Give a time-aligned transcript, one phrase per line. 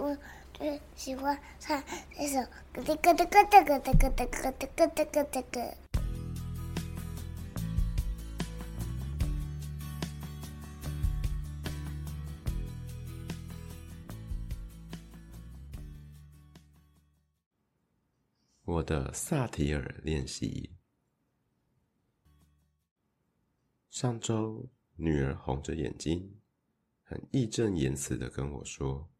[0.00, 0.16] 我
[0.54, 1.82] 最喜欢唱
[2.16, 2.40] 这首
[2.72, 5.76] 咯哒咯哒咯哒咯哒咯哒咯哒咯哒咯哒咯。
[18.64, 20.70] 我的萨提尔练习。
[23.90, 26.40] 上周，女儿红着眼睛，
[27.02, 29.10] 很义正言辞的跟我说：“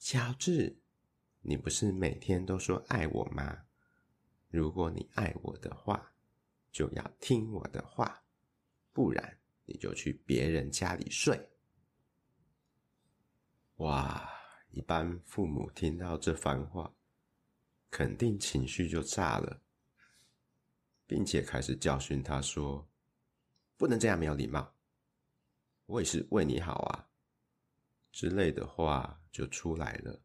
[0.00, 0.80] 乔治，
[1.42, 3.66] 你不是每天都说爱我吗？
[4.48, 6.14] 如果你爱我的话，
[6.72, 8.24] 就要听我的话，
[8.92, 11.50] 不然你就去别人家里睡。”
[13.76, 14.26] 哇！
[14.70, 16.94] 一般父母听到这番话，
[17.90, 19.60] 肯定情绪就炸了，
[21.06, 22.88] 并且开始教训他说
[23.76, 24.74] ：“不能这样，没有礼貌。
[25.84, 27.08] 我也是为你好啊。”
[28.10, 30.20] 之类的话就出来了。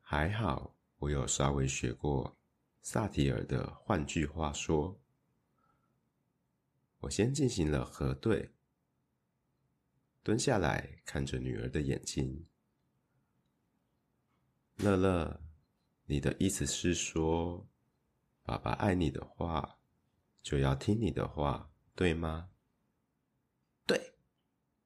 [0.00, 2.36] 还好我有稍微学过
[2.82, 5.00] 萨提尔的换句话说。
[7.00, 8.50] 我先进行了核对，
[10.22, 12.46] 蹲下来看着女儿的眼睛。
[14.76, 15.40] 乐乐，
[16.04, 17.66] 你的意思是说，
[18.42, 19.78] 爸爸爱你的话，
[20.42, 22.50] 就要听你的话，对吗？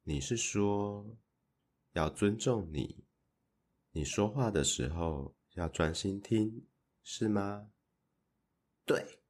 [0.05, 1.19] 对，你是说
[1.93, 3.07] 要尊重你，
[3.91, 6.67] 你说话的时候要专心听，
[7.03, 7.73] 是吗？
[8.85, 9.21] 对。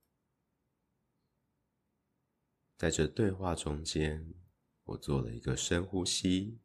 [2.77, 4.35] 在这对话中间，
[4.83, 6.61] 我做了一个深呼吸，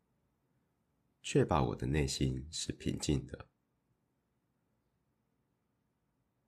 [1.21, 3.47] 确保我的内心是平静的。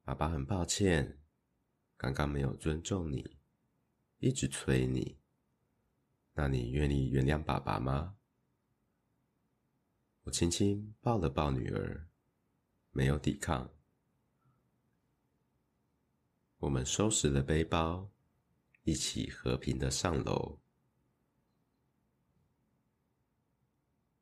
[0.04, 1.22] 爸爸很抱歉，
[1.96, 3.38] 刚刚没有尊重你，
[4.18, 5.21] 一直催你。
[6.34, 8.18] 那你愿意原谅爸爸吗？
[10.24, 12.08] 我轻轻抱了抱女儿，
[12.92, 13.74] 没有抵抗。
[16.58, 18.12] 我们收拾了背包，
[18.84, 20.60] 一起和平的上楼。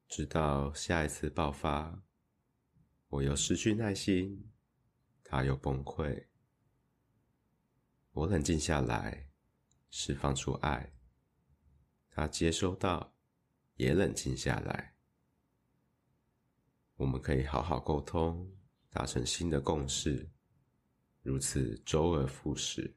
[0.08, 2.02] 直到下一次爆发，
[3.10, 4.50] 我又失去耐心。
[5.24, 6.28] 他又崩溃，
[8.14, 9.30] 我冷静下来，
[9.92, 10.92] 释放出爱。
[12.20, 13.14] 他接收到，
[13.76, 14.94] 也冷静下来。
[16.98, 18.52] 我们可以好好沟通，
[18.90, 20.30] 达成新的共识，
[21.22, 22.94] 如此周而复始。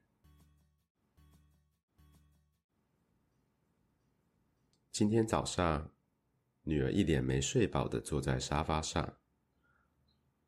[4.91, 5.93] 今天早上，
[6.63, 9.19] 女儿一脸没睡饱的坐在沙发上。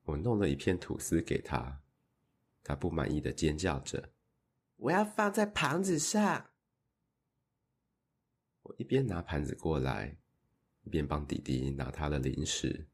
[0.02, 1.80] 我弄了一片吐司给她，
[2.64, 4.10] 她不满意的尖叫着
[4.74, 6.50] ：“我要放在盘子上。”
[8.64, 10.16] 我一边拿盘子过来，
[10.82, 12.88] 一边帮弟弟拿他的零食，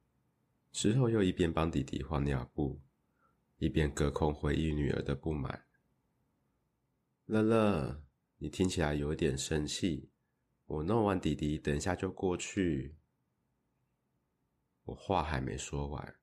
[0.72, 2.80] 之后又一边帮弟弟换尿布，
[3.58, 5.64] 一边隔空回忆女儿的不满。
[7.26, 8.02] 乐乐，
[8.38, 10.10] 你听起来有点生气。
[10.66, 12.96] 我弄完弟弟，等一下就过去。
[14.84, 16.16] 我话还没说完。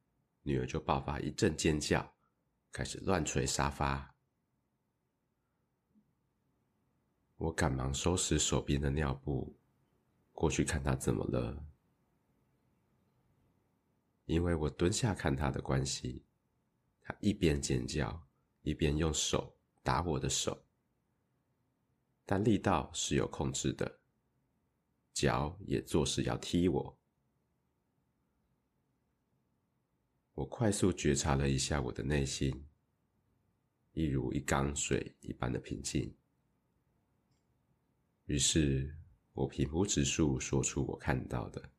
[0.43, 2.13] 女儿就爆发一阵尖叫，
[2.73, 4.16] 开始乱捶沙发。
[7.37, 9.55] 我赶忙收拾手边的尿布，
[10.33, 11.63] 过去看他怎么了。
[14.25, 16.23] 因为我蹲下看他的关系，
[17.01, 18.27] 他一边尖叫，
[18.63, 20.65] 一边用手打我的手，
[22.25, 23.99] 但力道是有控制的，
[25.13, 26.97] 脚也作势要踢我。
[30.33, 32.67] 我快速觉察了一下我的内心，
[33.93, 36.15] 一如一缸水一般的平静。
[38.27, 38.93] 于是，
[39.31, 41.71] 我平铺直叙说出我看到的：“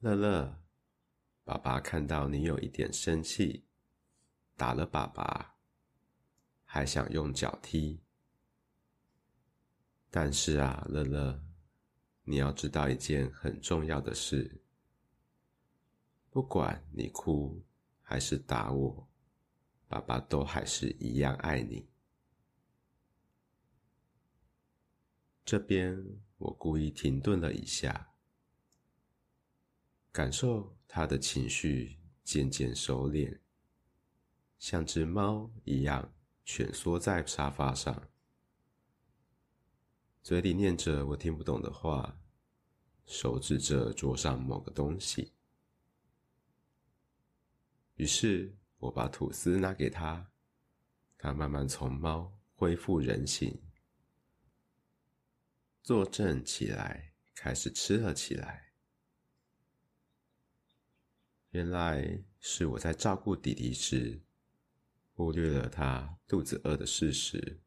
[0.00, 0.62] 乐乐，
[1.42, 3.64] 爸爸看到你有一点生气，
[4.54, 5.56] 打了爸爸，
[6.64, 7.98] 还想用脚踢。
[10.10, 11.42] 但是啊，乐乐，
[12.22, 14.62] 你要知道一件很重要的事。”
[16.28, 17.64] 不管你哭
[18.02, 19.08] 还是打我，
[19.88, 21.88] 爸爸都还是一样爱你。
[25.46, 26.04] 这边
[26.38, 28.12] 我故意停顿了一下，
[30.10, 33.38] 感受他的情绪渐渐收敛，
[34.58, 36.12] 像只猫一样
[36.44, 38.08] 蜷缩在沙发上，
[40.20, 42.18] 嘴里念着我听不懂的话，
[43.06, 45.32] 手指着桌上某个东西。
[47.94, 50.32] 于是我把吐司拿给他，
[51.16, 53.56] 他慢慢从猫恢复人形，
[55.86, 58.72] 坐正起来开始吃了起来。
[61.50, 64.20] 原来是我在照顾弟弟时
[65.12, 67.60] 忽略了他肚子饿的事实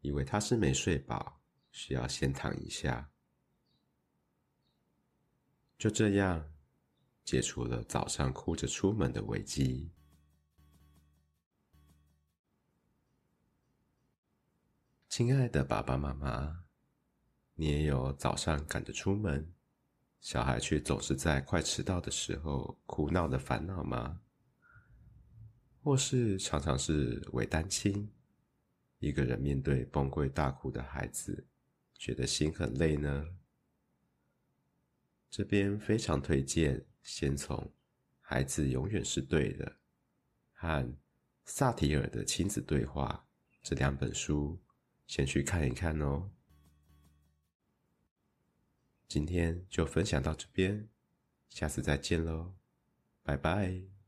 [0.00, 3.10] 以为他是没睡饱需要先躺一下。
[5.76, 6.54] 就这样
[7.24, 9.90] 解除了早上哭着出门的危机。
[15.10, 16.66] 亲爱的爸爸妈妈，
[17.54, 19.52] 你也有早上赶着出门，
[20.20, 24.20] 小孩却总是在快迟到的时候哭闹的烦恼吗？
[25.82, 28.08] 或是常常是伪单亲，
[29.00, 31.48] 一个人面对崩溃大哭的孩子，
[31.94, 33.26] 觉得心很累呢？
[35.28, 37.56] 这边非常推荐先从
[38.20, 39.66] 《孩子永远是对的》
[40.52, 40.96] 和
[41.46, 43.26] 萨提尔的亲子对话
[43.60, 44.56] 这两本书。
[45.10, 46.30] 先去看一看哦。
[49.08, 50.88] 今天就分享到这边，
[51.48, 52.54] 下次再见喽，
[53.24, 53.99] 拜拜。